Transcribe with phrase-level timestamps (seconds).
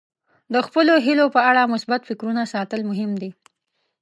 [0.53, 3.31] د خپلو هیلو په اړه مثبت فکرونه ساتل مهم دي.